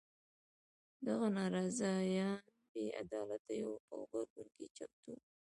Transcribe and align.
دغه 1.05 1.27
ناراضیان 1.37 2.43
بې 2.71 2.83
عدالیتو 3.01 3.71
په 3.85 3.91
غبرګون 3.99 4.47
کې 4.55 4.65
چمتو 4.75 5.07
وو. 5.13 5.17